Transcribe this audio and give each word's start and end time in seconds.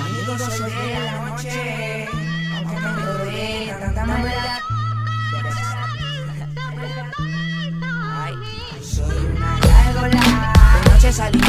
Amigos, 0.00 0.42
soy 0.56 0.72
de 0.72 1.00
la 1.04 1.28
noche, 1.28 2.08
aunque 2.56 2.80
me 2.80 2.92
maldad. 4.06 4.58
Soy 8.82 9.16
una 9.26 9.60
de 9.60 10.90
noche 10.90 11.12
salí 11.12 11.40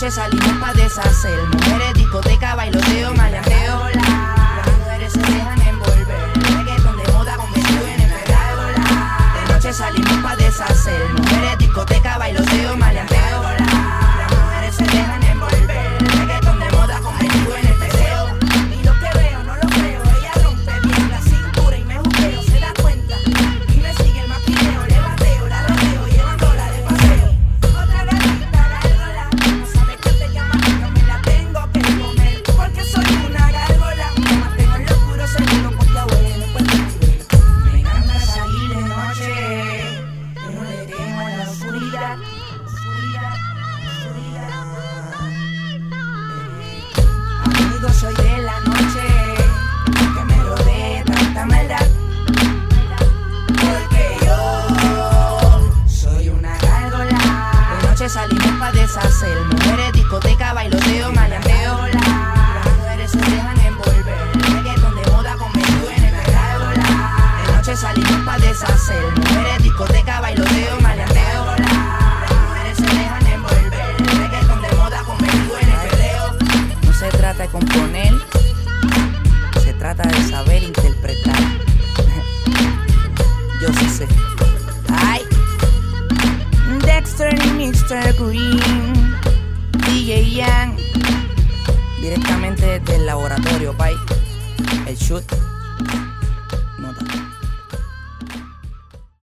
noche 0.00 0.14
salimos 0.14 0.56
pa' 0.60 0.72
deshacer. 0.72 1.38
Mujeres, 1.52 1.92
discoteca, 1.92 2.54
bailoteo, 2.54 3.12
mañateo. 3.12 3.88
Las 3.90 4.78
mujeres 4.78 5.12
se 5.12 5.20
dejan 5.20 5.60
envolver. 5.60 6.32
Reggaeton 6.56 6.96
de 6.96 7.12
moda 7.12 7.36
con 7.36 7.52
vestido 7.52 7.86
en 7.86 8.00
el 8.00 8.08
De 8.08 9.52
noche 9.52 9.72
salimos 9.74 10.16
pa' 10.22 10.36
deshacer. 10.36 11.29
Mr. 87.60 88.16
Green, 88.16 89.20
DJ 89.84 90.32
Yang, 90.32 90.76
directamente 92.00 92.64
desde 92.80 92.96
el 92.96 93.04
laboratorio, 93.04 93.76
Pai, 93.76 93.94
el 94.86 94.96
shoot. 94.96 95.49